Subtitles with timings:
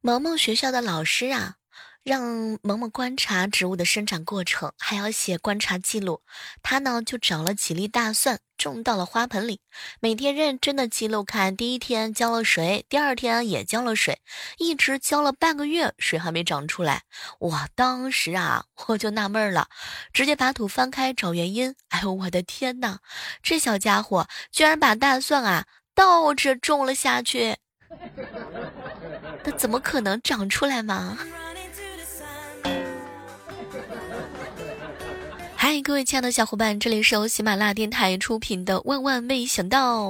[0.00, 1.56] 萌萌学校的老师啊，
[2.04, 2.22] 让
[2.62, 6.22] 萌萌观察植物的生长过程，还要写观察记录。
[6.62, 9.60] 他呢就找了几粒大蒜，种到了花盆里，
[9.98, 14.20] 每天认真的记录，看第一天浇了水，第二天也浇了水，
[14.58, 17.02] 一直浇了半个月，水还没长出来。
[17.40, 19.68] 哇，当时啊我就纳闷了，
[20.12, 21.74] 直接把土翻开找原因。
[21.88, 23.00] 哎呦我的天哪，
[23.42, 25.66] 这小家伙居然把大蒜啊
[25.96, 27.56] 倒着种了下去。
[29.46, 31.16] 那怎么可能长出来嘛？
[35.54, 40.08] 嗨，各位亲爱的小伙伴，这里是由喜马拉雅电台出品的《万万没想到》。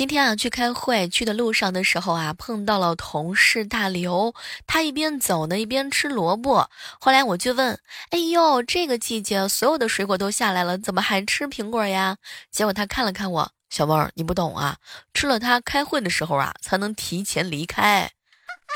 [0.00, 4.34] 今天啊，去开会去的路上的时候啊，碰到了同事大刘，
[4.66, 6.70] 他一边走呢，一边吃萝卜。
[6.98, 7.78] 后来我就问
[8.08, 12.16] ：“哎呦，这个季节所有的水果都下来了，怎么还吃苹果呀？”
[12.50, 14.78] 结果他看了看我，小妹儿，你不懂啊，
[15.12, 18.10] 吃了它开会的时候啊，才能提前离开。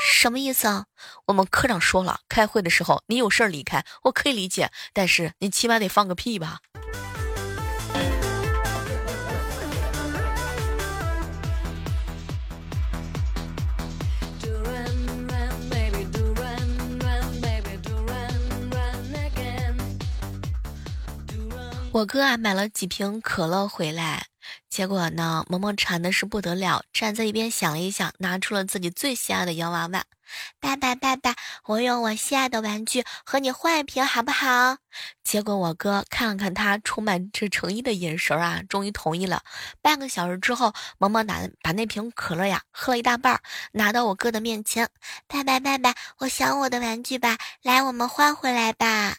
[0.07, 0.85] 什么意思啊？
[1.25, 6.59] 我们科长说了，开会的时候你有事儿离开，我可以理解，但是你起码得放个屁吧。
[21.95, 24.25] 我哥啊买了几瓶可乐回来，
[24.69, 30.03] 结果呢，萌萌馋的是不得了，站在一边想了一想，拿出了自己最心爱的洋娃娃。
[30.59, 34.75] 爸爸爸爸，我用我心爱的玩具和你换一瓶好不好？
[35.23, 39.41] 结果我哥看了看他充满着诚意的眼神啊，终于同意了。
[39.81, 43.39] 半个小时之后，萌萌拿把那瓶可乐呀喝了一大半，
[43.71, 44.89] 拿到我哥的面前。
[45.29, 49.15] 爸爸爸爸，我想我的玩具吧，来，我们换回来吧。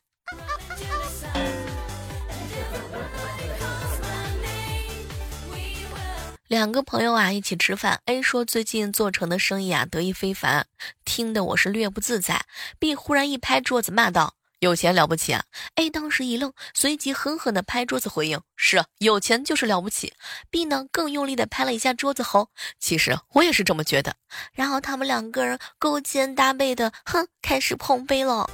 [6.48, 10.66] 两个朋友啊一起吃饭，A 说最近做成的生意啊得意非凡，
[11.04, 12.44] 听得我是略不自在。
[12.78, 15.42] B 忽然一拍桌子骂道：“有钱了不起啊
[15.74, 20.14] ！”A 当时一愣，随即狠狠的拍桌子回应：“是有钱就是了不起。
[20.48, 24.14] ”B 呢更用力的拍了一下桌子，吼：“其实我也是这么觉得。”
[24.54, 28.48] 然后他们两个人勾肩搭背的，哼，开始碰杯了。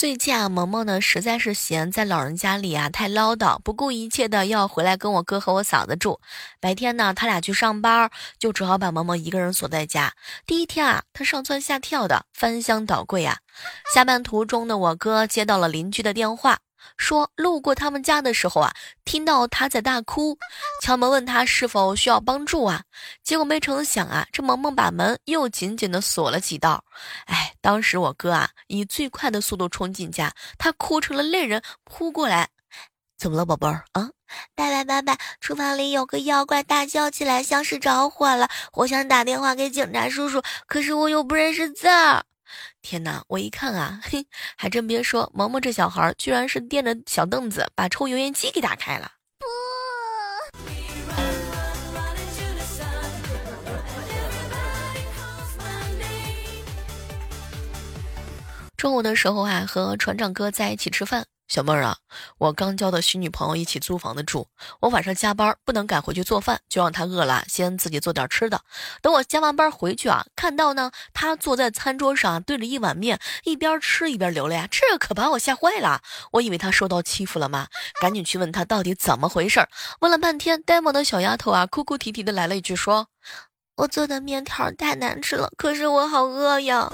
[0.00, 6.22] 最近啊，萌萌呢实在是嫌在老人家里啊太唠叨，不顾一切的要回来跟我哥和我嫂子住。
[6.58, 10.14] 白天呢，他俩去上班，就只好把萌萌一个人锁在家。
[10.46, 13.40] 第一天啊，他上蹿下跳的，翻箱倒柜啊。
[13.92, 16.60] 下班途中的我哥接到了邻居的电话。
[16.96, 18.72] 说路过他们家的时候啊，
[19.04, 20.38] 听到他在大哭，
[20.82, 22.82] 敲门问他是否需要帮助啊。
[23.22, 26.84] 结果没成想啊，这萌萌把门又紧紧的锁了几道。
[27.26, 32.48] 哎，当时我哥啊，以最快的速度冲进家，他哭成了泪人，扑过来，
[33.18, 34.10] 怎么了，宝贝儿啊？
[34.54, 38.48] 爸爸爸爸，厨房里有个妖怪大叫起来，像是着火了。
[38.74, 42.24] 我想打电话给警察叔叔，可是我又不认识字儿。
[42.82, 43.22] 天哪！
[43.28, 49.12] 我一看啊，嘿，还真别说，萌萌这小孩居然是垫着小凳子把抽油烟机给打开了。
[49.38, 49.46] 不。
[58.76, 61.26] 中午的时候啊，和船长哥在一起吃饭。
[61.50, 61.96] 小妹儿啊，
[62.38, 64.46] 我刚交的新女朋友一起租房子住，
[64.78, 68.60] 我晚上加班不能赶回去做饭，就让她饿了先自己做点吃的。
[69.02, 76.00] 等我加完班回去啊，看到呢，她坐在餐桌上对着一碗面，一边吃一边流泪啊，这可把我吓坏了。
[76.30, 77.66] 我以为她受到欺负了吗？
[78.00, 79.66] 赶紧去问她到底怎么回事。
[79.98, 83.08] 问了半天，呆萌的小丫头啊，哭哭啼啼的来了一句说
[83.78, 86.92] ：“我做的面条太难吃了，可是我好饿呀。”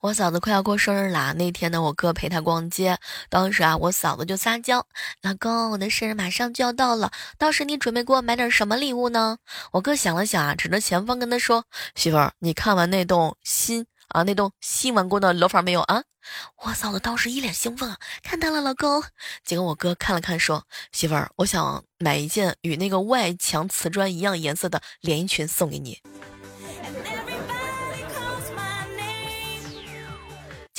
[0.00, 2.96] 我嫂子快要过生日啦，那天呢，我哥陪她逛街，
[3.28, 4.86] 当时啊，我嫂子就撒娇
[5.20, 9.36] ：“老公，我的生日马上就要到了，到时你准备给我买点什么礼物呢？”
[9.72, 16.02] 我哥想了想啊，指着前方跟她说：“媳妇儿，你看完那栋新啊那栋新完工的楼房没有啊？”
[16.64, 17.94] 我嫂子当时一脸兴奋
[18.24, 19.02] ：“看到了，老公。”
[19.44, 26.00] 结果我哥看了看说：“媳妇儿，我想买一件与那个外墙瓷砖一样颜色的连衣裙送给你。”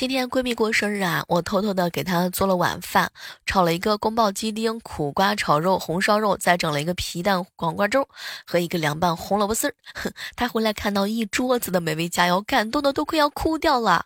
[0.01, 3.11] 今天闺蜜过生日啊，我偷偷的给她做了晚饭，
[3.45, 8.09] 炒了一个宫保鸡丁、苦瓜炒肉、红烧肉，再整了一个皮蛋黄瓜粥
[8.47, 9.75] 和一个凉拌红萝卜丝儿。
[10.35, 14.05] 她回来看到一桌子的美味佳肴，感动的都快要哭掉了。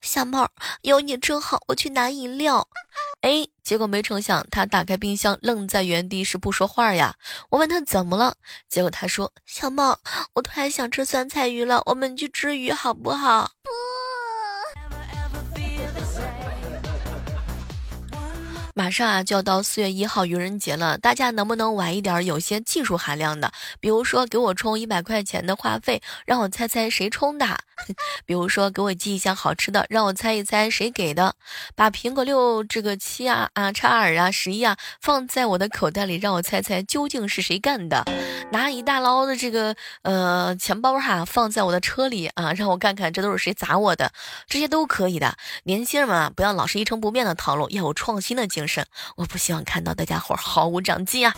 [0.00, 0.48] 小妹儿，
[0.82, 2.68] 有你真好，我去拿饮料。
[3.22, 7.16] 哎，结果没成想，她打开冰箱，愣在原地是不说话呀。
[7.50, 8.36] 我问她怎么了，
[8.68, 9.82] 结果她说：“小妹，
[10.34, 13.50] 我突然想吃酸菜鱼了，我们去吃鱼好不好？”
[18.74, 23.52] 马上啊就要到四月一号愚人节了，大家能不能玩一点有些技术含量的？
[23.80, 27.46] 比如说给我充一百块钱的话费，让我猜猜谁充的；
[28.24, 31.32] 比如说给我寄一箱好吃的，让我猜一猜谁给的；
[31.76, 38.02] 把苹果六这个七啊啊叉二啊十一啊放在我的口袋里，让我猜猜究竟是谁干的；
[38.52, 44.10] 拿一大捞的这个呃钱包哈放在我的车里啊，让我看看这都是谁砸我的，
[44.46, 45.36] 这些都可以的。
[45.64, 48.61] 年轻人们啊，不要老是一成不变的套路，要有创新的精。
[49.16, 51.34] 我不希望看到大家伙毫无长进啊！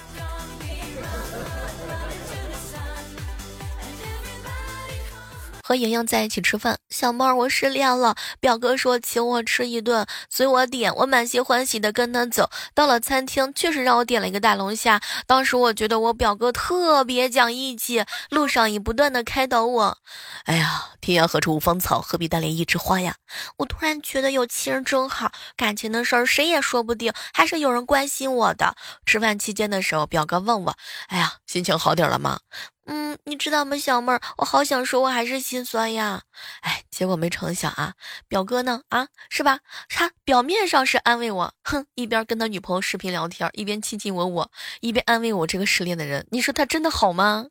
[5.67, 8.15] 和莹莹在一起吃饭，小妹儿，我失恋了。
[8.39, 12.51] 表哥说请我吃一顿，随我点，我满心欢喜的跟他走。
[12.75, 15.01] 到了餐厅，确实让我点了一个大龙虾。
[15.27, 19.99] 当时我觉得我表哥特别讲义气，路上也不断的开导我。
[20.45, 23.15] 哎呀，天涯何处无芳草，何必单恋一枝花呀？
[23.57, 28.77] 我突然觉得有亲人真好，感情的事儿谁也说不定，还是有人关心我的。
[29.07, 30.77] 吃饭期间的时候，表哥问我，
[31.09, 32.41] 哎呀，心情好点了吗？
[32.87, 36.23] 嗯，你知道吗，小妹儿，我好想说，我还是心酸呀。
[36.61, 37.95] 哎，结果没成想啊，
[38.29, 38.83] 表哥呢？
[38.91, 39.61] 啊，是吧？
[39.89, 44.51] 他表面上是安慰我，哼，一边跟他女朋友视频聊天，一边亲亲我我，
[44.81, 46.27] 一边安慰我这个失恋的人。
[46.31, 47.47] 你说他真的好吗？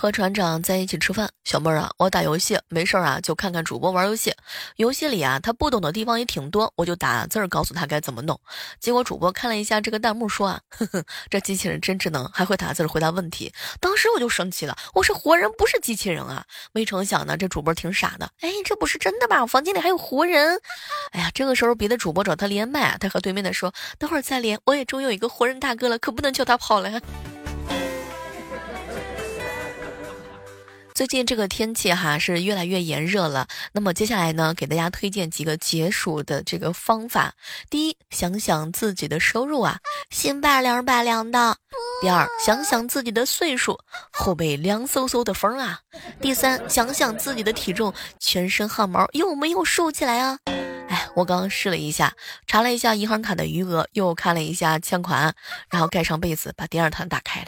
[0.00, 4.34] 和船长在一起吃饭，小妹儿啊，我打游戏没事儿啊，就看看主播玩游戏。
[4.76, 8.40] 游戏里啊，他不懂的地方也挺多，我就打字儿告诉他该怎么弄。
[8.78, 13.52] 结果主播看了一下这个弹幕，说啊， 呵呵，这机器人真智能，还会打字回答问题。
[13.78, 16.46] 当时我就生气了，我是活人，不是机器人啊！
[16.72, 19.42] 没成想呢，这主播挺傻的，哎，这不是真的吧？
[19.42, 20.58] 我房间里还有活人。
[21.12, 24.58] 哎呀，这个时候别的主播找他连麦，他和对面的说，等会儿再连。
[24.64, 26.90] 我也终于有一个活人大哥了，可不能叫他跑了。
[31.00, 37.32] 最近这个天气哈是越来越炎热了，那么接下来呢，给大家推荐几个解暑的这个方法。
[37.70, 39.78] 第一，想想自己的收入啊，
[40.10, 41.54] 心拔凉拔凉的；
[42.02, 43.78] 第二，想想自己的岁数，
[44.12, 45.78] 后背凉飕飕的风啊；
[46.20, 50.38] 第三，想想自己的体重，全身汗毛有没有竖起来啊？
[50.90, 52.12] 哎，我刚刚试了一下，
[52.46, 55.34] 查了一下银行卡的余额，又看了一下欠款，
[55.70, 57.46] 然后盖上被子，把第二毯打开了。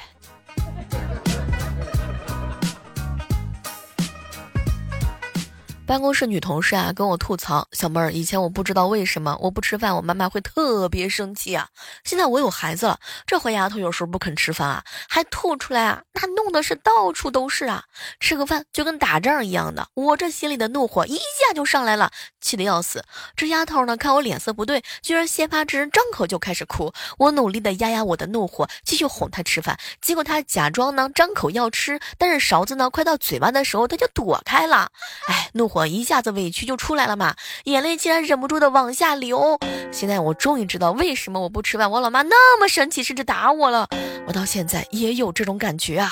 [5.93, 11.69] 办公室女同事啊跟我吐槽：“小妹儿，以前我不知道为什么我不吃饭，我妈妈会特别生气啊。
[12.03, 17.85] 现在我有孩子了，这回丫头有时候不肯吃饭啊，还吐出来啊，那弄的是到处都是啊。
[18.21, 22.11] 吃个饭就跟打仗一样的，我这心里的怒火一下就上来了，
[22.43, 23.03] 气得要死。
[23.35, 26.93] 这丫头呢，看我脸色不对，居然先发制人，张口就开始哭。
[27.17, 29.79] 我努力的压压我的怒火，继续哄她吃饭。
[30.00, 34.91] 结果她假装呢张口要吃，但是勺子呢快到嘴巴的时候，她就躲开了。
[35.29, 39.59] 哎，怒火。”一下子委屈就出来了嘛，眼泪竟然忍不住的往下流。
[39.93, 43.87] 现在我终于知道为什么我不吃饭，我老妈那么生气，甚至打我了。
[44.27, 46.11] 我到现在也有这种感觉啊。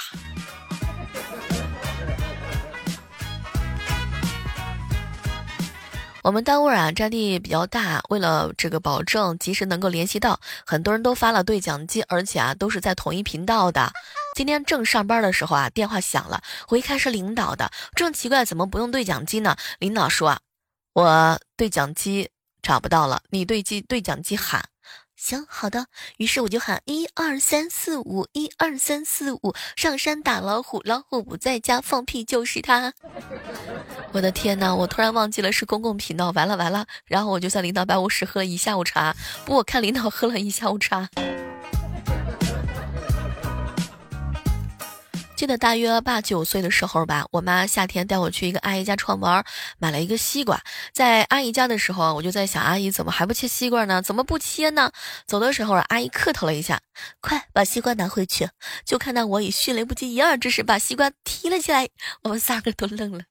[6.22, 13.90] 我们单位啊占地比较大，为了这个保证及时能够联系到，很多人都发了对讲机，而且啊都是在同一频道的。
[14.34, 19.56] 今天正上班的时候啊，电话响了，我一看是领导的，正奇怪怎么不用对讲机呢？
[19.79, 20.41] 领导说啊，
[20.93, 22.29] 我对讲机
[22.60, 24.62] 找不到了，你对机对讲机喊。
[25.20, 25.86] 行，好的。
[26.17, 32.94] 于是我就喊一二三四五，一二三四五，上山打老虎，老虎不在家，放屁就是他。
[34.12, 34.74] 我的天哪！
[34.74, 36.86] 我突然忘记了是公共频道，完了完了。
[37.05, 41.10] 然后我就在领导办公室喝了一下午茶，不，我看领导喝了一下午茶。
[45.41, 49.43] 记得大约八九岁的时候吧，我妈夏天带我去一个阿姨家串门，
[49.79, 50.61] 买了一个西瓜。
[50.93, 54.03] 在阿姨家的时候，我就在想，阿姨怎么还不切西瓜呢？
[54.03, 54.93] 怎么不切呢？
[55.27, 56.79] 走的时候，阿姨客套了一下
[57.23, 58.51] ：“快把西瓜拿回去。”
[58.85, 61.89] 就看到我以迅雷不及掩耳之势把西瓜提了起来，
[62.25, 63.30] 我们三个都愣了。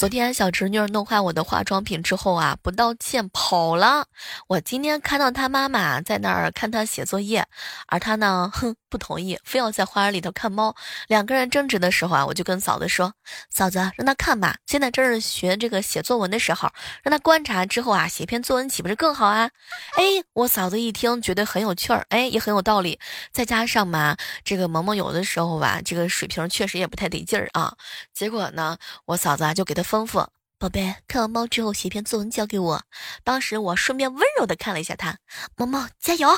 [0.00, 4.06] 昨天小侄女弄坏我的化妆品之后啊，不道歉跑了。
[4.48, 7.46] 我今天看到她妈妈在那儿看她写作业，
[7.86, 10.74] 而她呢，哼，不同意，非要在花园里头看猫。
[11.06, 13.12] 两个人争执的时候啊，我就跟嫂子说
[13.52, 16.70] ：“嫂子，让她看吧，现在正是学这个写作文的时候，
[17.02, 19.50] 让她观察之后啊，写篇作文岂不是更好啊？”
[19.98, 22.98] 哎，我嫂子一听觉得很有趣儿，哎，也很有道理。
[23.32, 27.74] 再加上嘛，这个萌萌有的时候吧，这个水平确实也不太得劲儿啊。
[28.14, 29.84] 结果呢，我嫂子啊就给她。
[29.90, 30.24] 吩咐
[30.56, 32.80] 宝贝，看完猫之后写篇作文交给我。
[33.24, 35.18] 当时我顺便温柔的看了一下他，
[35.56, 36.28] 萌萌加油。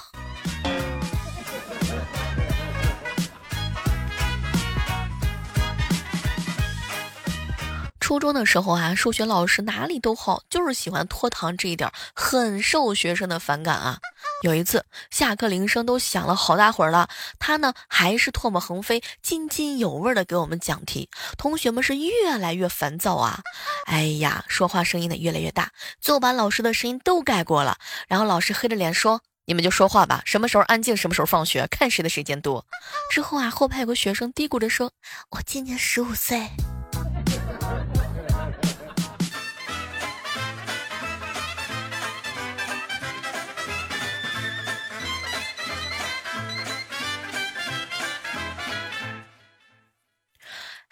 [8.00, 13.98] 初中的时候啊，数学老师哪里都好，就是喜欢拖堂这一点，很受学生的反感啊。
[14.42, 17.08] 有一次下课铃声都响了好大会儿了，
[17.38, 21.08] 他呢还是唾沫横飞、津津有味的给我们讲题，
[21.38, 23.40] 同学们是越来越烦躁啊。
[23.86, 25.70] 哎呀，说话声音呢越来越大，
[26.00, 27.78] 最后把老师的声音都盖过了。
[28.08, 32.66] 然后老师黑着脸说：“你们就说话吧，什么时候安静，什么时候放学，看谁的时间多。”
[33.12, 34.90] 之后啊，后排有个学生嘀咕着说
[35.30, 36.48] ：“我今年十五岁。”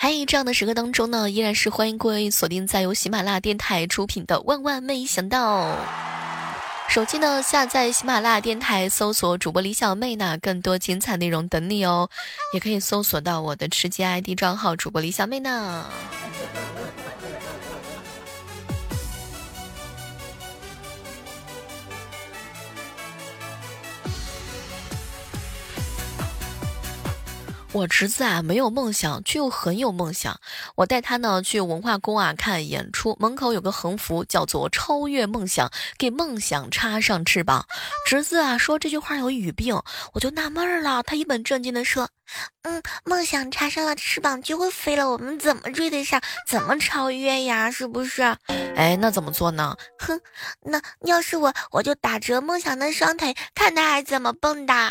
[0.03, 5.67] 嗨这样的时刻当中呢，依然是欢迎各位锁定在由喜马拉雅电台出品的《万万没想到》。
[6.89, 12.09] 手机呢下载喜马拉雅电台，搜索主播李小妹呢，更多精彩内容等你哦。
[12.55, 15.85] 也可以搜索到我的吃鸡 ID 账号主播李小妹呢。
[27.73, 30.41] 我侄子啊没有梦想，却又很有梦想。
[30.75, 37.65] 我带他呢去文化宫啊看演出，门口有个横幅，叫做“超越梦想，给梦想插上翅膀”。
[38.07, 39.81] 侄子啊说这句话有语病，
[40.15, 41.05] 我就纳闷了。
[41.05, 42.09] 他一本正经的说
[42.63, 46.21] ：“嗯，梦想插上了翅膀就会飞了，我们怎么追得上？
[46.49, 47.71] 怎么超越呀？
[47.71, 48.37] 是不是？”
[48.75, 49.77] 哎，那怎么做呢？
[50.01, 50.21] 哼，
[50.63, 54.91] 那要是我，我就打折梦想的双腿，看他还怎么蹦跶。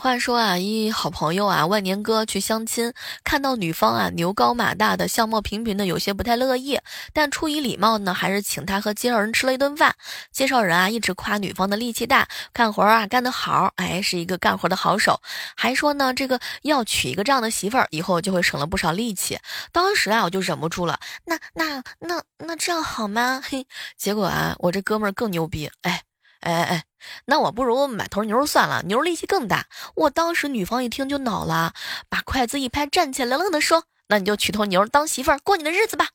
[0.00, 6.80] 话说啊，一好朋友啊，万年哥去相亲，看到女方啊牛高马大的，相貌平平的，有些不太乐意，
[7.12, 9.94] 但出于礼貌呢，还是请他和介绍人吃了一顿饭。
[10.32, 15.20] 介绍人啊一直夸女方的力气大，干活啊干得好，哎，是一个干活的好手，
[15.54, 19.38] 还说呢这个要娶一个这样的媳妇儿，以后就会省了不少力气。
[19.70, 23.42] 当时啊我就忍不住了，那那那那这样好吗？
[23.46, 23.66] 嘿，
[23.98, 26.04] 结果啊我这哥们儿更牛逼，哎。
[26.40, 26.84] 哎哎哎，
[27.26, 29.66] 那我不如买头牛算了，牛力气更大。
[29.94, 31.74] 我当时女方一听就恼了，
[32.08, 36.08] 把筷子一拍，站起来冷冷的说：“那你就娶头牛当媳妇儿过你的日子吧。”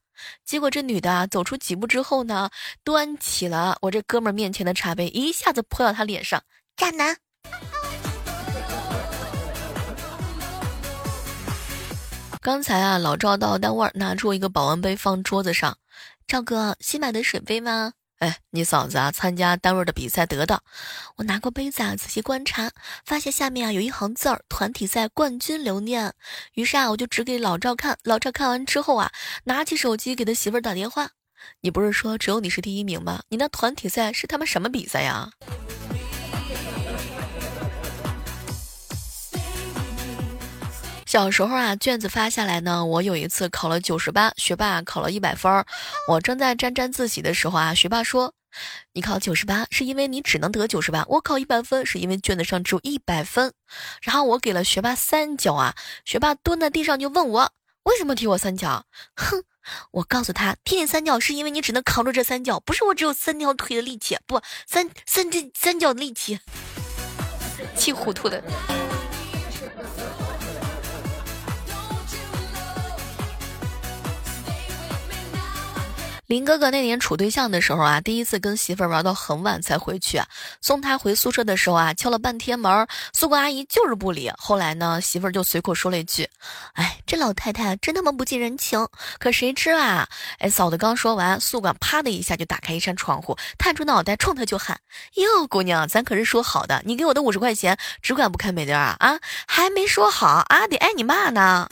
[0.44, 2.50] 结果这女的啊走出几步之后呢，
[2.84, 6.42] 端起了我这哥们面前的茶杯，一下子泼到他脸上，
[6.76, 7.18] 渣男。
[12.42, 15.78] 刚才啊，老赵到单位拿出一个保温杯放桌子上，
[16.28, 17.94] 赵哥新买的水杯吗？
[18.20, 20.62] 哎，你嫂子啊，参加单位的比赛得的。
[21.18, 22.72] 我拿过杯子啊，仔细观察，
[23.06, 26.14] 发现下面啊有一行字儿：团体赛冠军留念。
[26.54, 27.98] 于是啊，我就指给老赵看。
[28.04, 29.12] 老赵看完之后啊，
[29.44, 31.10] 拿起手机给他媳妇儿打电话
[31.62, 33.22] ：“你不是说只有你是第一名吗？
[33.30, 35.32] 你那团体赛是他妈什么比赛呀？”
[41.16, 45.66] 小时候啊，卷子发下来呢，我有一次考了九十八，学霸考了一百分儿。
[46.10, 48.34] 我正在沾沾自喜的时候啊，学霸说
[48.92, 53.54] ：“你考九十八是因为你只能得九十八，我考一百分是因为卷子上只有一百分。”
[54.04, 57.50] 然后我给了学霸三角啊，学霸蹲在地上就问我
[57.84, 58.84] 为什么踢我三角？
[59.16, 59.42] 哼，
[59.92, 66.42] 我告诉他踢你三角是因为你只能扛住这三角，不是我只有三条腿的力气，不三三这三角的力气，
[67.74, 68.44] 气糊涂的。
[76.28, 80.20] 林哥哥那年处对象的时候啊，第一次跟媳妇儿玩到很晚才回去，
[80.60, 84.32] 送他回宿舍的时候啊，敲了半天门，宿管阿姨就是不理。
[84.38, 86.28] 后来呢，媳妇儿就随口说了一句
[86.74, 88.88] ：“哎，这老太太真他妈不近人情。”
[89.20, 90.08] 可谁知啊，
[90.40, 94.80] 哎，嫂子刚说完，宿管啪的一下就打开一扇窗户，探出脑袋冲他就喊
[95.16, 101.70] ：“哟，姑娘，咱可是说好的，你给我的五十块钱只管不开美店啊啊，还没说好啊，得挨你骂呢。”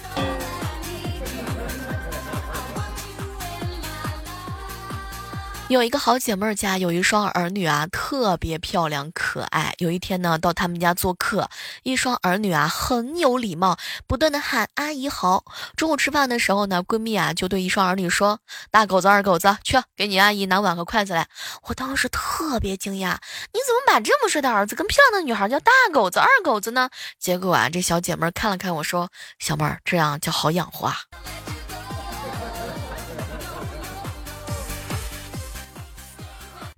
[5.74, 9.74] 有一个好姐妹儿家有一双儿女啊，特别漂亮可爱。
[9.80, 11.50] 有一天呢，到他们家做客，
[11.82, 13.75] 一双儿女啊很有礼貌，
[14.06, 15.44] 不断的喊阿姨好。
[15.75, 18.39] 中午吃饭的时候呢，闺蜜啊就对一双儿女说
[18.70, 21.27] ：“大狗子、二狗子，去给你阿姨拿碗和筷子来。”
[21.68, 23.18] 我当时特别惊讶，
[23.51, 26.92] 你怎么把这么帅的儿子跟漂亮的女孩叫大狗子、二狗子呢？
[27.20, 30.98] 结果啊，这小姐妹看了看我说：“小妹儿，这样叫好养活啊。”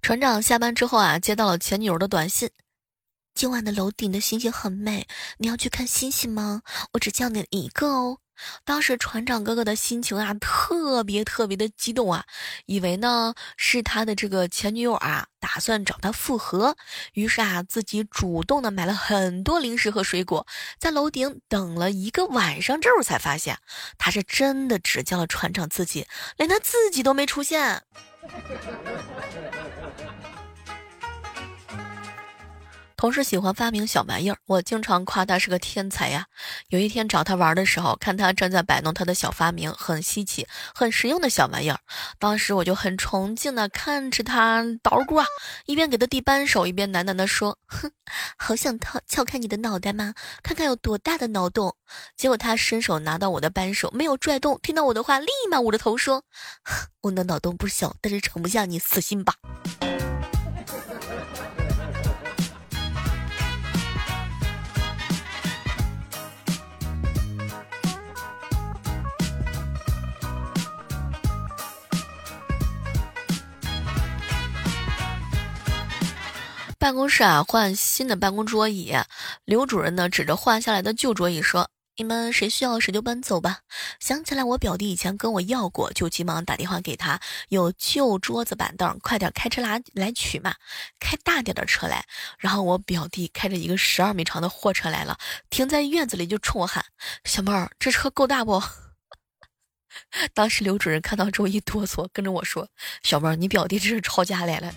[0.06, 2.52] 船长下班之后啊，接到了前女友的短信
[3.34, 5.08] ：“今晚的楼顶的星星很美，
[5.40, 6.62] 你要去看星星吗？
[6.94, 8.20] 我只叫你一个哦。”
[8.64, 12.24] 当时船长哥哥的心情啊，特别特别的激动啊，
[12.68, 16.78] 以为呢是他的这个前女友啊，打算找他复合，
[17.14, 20.46] 于是啊，自己主动的买了很多零食和水果，
[20.78, 23.58] 在楼顶等了一个晚上，这会儿才发现，
[23.98, 26.06] 他是真的只叫了船长自己，
[26.38, 27.82] 连他自己都没出现。
[32.98, 36.26] 同事喜欢发明小玩意儿，我经常夸他是个天才呀。
[36.70, 41.80] 有一天找他玩的时候，看他正在摆弄他的小发明，很稀奇、很实用的小玩意儿。
[42.20, 45.26] 当时我就很崇敬的看着他捣鼓啊，
[45.66, 47.92] 一边给他递扳手，一边喃喃的说：“哼，
[48.38, 50.14] 好想撬撬开你的脑袋吗？
[50.42, 51.76] 看看有多大的脑洞。”
[52.16, 56.24] 结果他伸手拿到我的扳手，没有拽动，听到我的话，立马捂着头说
[57.04, 59.36] ：“我的脑洞不小，但是盛不下你，死心吧。”
[76.86, 78.94] 办公室啊，换新的办公桌椅。
[79.44, 83.62] 刘主任呢，指着换下来的旧桌椅说：“你们谁需要谁就搬走吧。”
[84.00, 90.54] 想起来我表弟以前跟我要过，就急忙打电话给他：“有旧桌子板凳，快点开车来来取嘛，
[91.00, 92.06] 开大点的车来。”
[92.38, 95.18] 然后我表弟开着一个十二米长的货车来了，
[95.50, 96.86] 停在院子里就冲我喊
[97.26, 98.62] ：“小妹儿，这车够大不？”
[100.36, 102.70] 当时刘主任看到之后一哆嗦，跟着我说
[103.02, 104.72] ：“小妹儿，你表弟这是抄家来了。”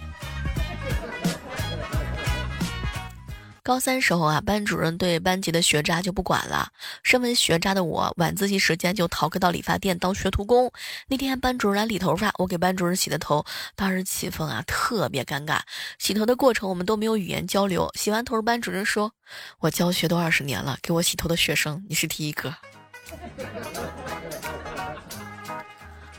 [3.69, 6.73] 高三时候啊，班主任对班级的学渣就不管了。
[7.03, 10.73] 身为学渣的我，晚自习时间就逃课到理发店当学徒工。
[11.07, 13.45] 那天班主任来理头发，我给班主任洗的头，
[13.77, 15.61] 当时气氛啊特别尴尬。
[15.99, 17.91] 洗头的过程我们都没有语言交流。
[17.95, 19.13] 洗完头，班主任说
[19.61, 22.57] ：“我教学都二十年了，给我洗头的学生你是第一个。”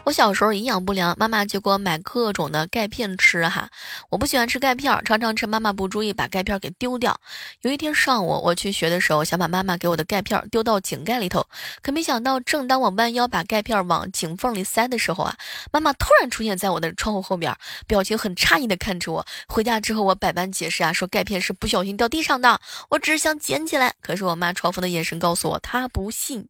[0.10, 3.70] 我小时候营养不良，妈妈就给我买各种的钙片吃哈。
[4.10, 7.22] 我不喜欢吃钙片，常常趁妈妈不注意把钙片给丢掉。
[7.62, 11.46] 有一天上午我去学的时候，想把妈妈给我的钙片丢到井盖里头，
[11.84, 15.38] 可没想到，正当我弯腰把钙片往井缝里塞的时候啊，
[15.72, 17.56] 妈妈突然出现在我的窗户后边，
[17.86, 19.24] 表情很诧异的看着我。
[19.48, 23.94] 回家之后我百般解释啊，说钙片是不小心掉地上的，我只是想捡起来。
[24.02, 26.48] 可是我妈嘲讽的眼神告诉我，她不信。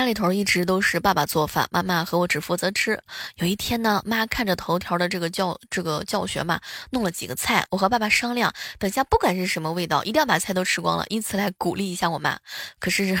[0.00, 2.98] 家里头一直都是爸爸做饭，妈妈和我只负责吃。
[3.34, 6.58] 有一天呢，妈看着头条的这个教这个教学嘛，
[6.88, 7.66] 弄了几个菜。
[7.68, 12.38] 我和爸爸商量，等下不管是什么味道，一定要把菜都吃光了，以此来鼓励一下我妈。
[12.78, 13.20] 可是，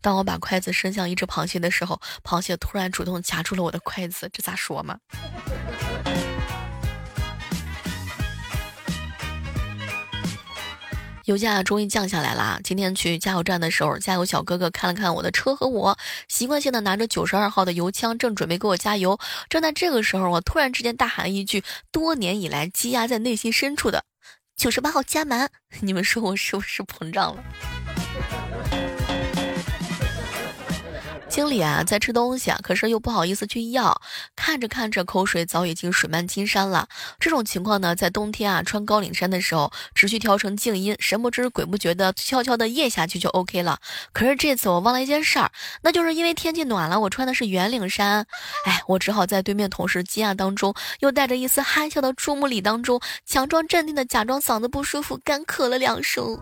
[0.00, 4.98] 当我把筷子伸向一只螃蟹的时候，螃蟹突然主动夹住了我的筷子，这咋说嘛？
[11.26, 12.58] 油价终于降下来了。
[12.62, 19.18] 今天去加油站的时候，加油小哥哥看了看我的车和我，习惯性的拿着九十二号的油枪，正准备给我加油。
[19.48, 24.04] 正在这个时候，我突然之间大喊一句，多年以来积压在内心深处的
[24.56, 25.50] 九十八号加满。
[25.82, 27.44] 你们说我是不是膨胀了？
[31.36, 34.00] 经理啊，在吃东西啊，可是又不好意思去要，
[34.34, 36.88] 看着看着，口水早已经水漫金山了。
[37.20, 43.78] 这种情况呢，在冬天啊，穿高领衫的时候，只需调成静音，神不知鬼不觉的悄悄的咽下去就 OK 了。
[44.14, 45.50] 可是这次我忘了一件事儿，
[45.82, 48.26] 那就是因为天气暖了，我穿的是圆领衫，
[48.64, 56.40] 哎，我只好在对面同事惊讶当中，又带着一丝憨笑的注目礼当中，强装镇定的假装嗓子不舒服，干咳了两声。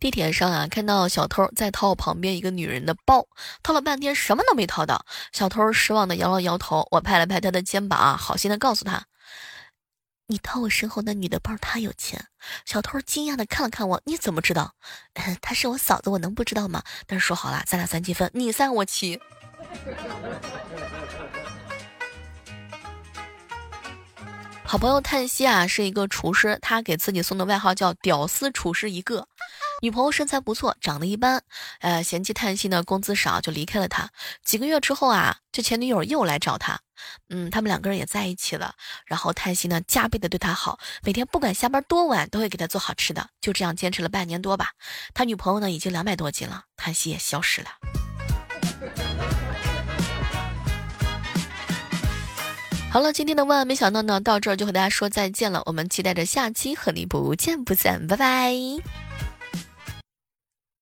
[0.00, 3.26] 地铁上啊，看到小偷在掏旁边一个女人的包，
[3.62, 5.04] 掏了半天什么都没掏到。
[5.32, 9.04] 小偷失望的摇了摇头，我拍了拍他的肩膀啊，好心的告诉他
[10.28, 12.26] ：“你掏我身后那女的包，她有钱。”
[12.64, 14.74] 小偷惊讶的看了看我：“你怎么知道？
[15.40, 19.20] 她是我嫂子，我能不知道吗？”但是说好了，咱俩三七分，你三我七。
[24.64, 29.26] 好朋友叹息啊，是一个厨师，他给自己送的外号叫“屌丝厨师”一个。
[29.80, 31.42] 女朋友身材不错，长得一般，
[31.80, 34.10] 呃，嫌弃叹息呢，工资少就离开了他。
[34.44, 36.80] 几个月之后啊，这前女友又来找他，
[37.28, 38.74] 嗯，他们两个人也在一起了。
[39.06, 43.28] 然后叹息呢，加倍的对他好，每天不管下班多晚，都会给他做好吃的。
[43.40, 44.70] 就这样坚持了半年多吧。
[45.14, 47.68] 他女朋友呢，已经两百多斤了，叹息也消失了。
[52.90, 55.62] 好了，今天的万万没想到呢，到这儿就和大家说再见了。
[55.66, 59.07] 我们期待着下期和你不见不散，拜拜。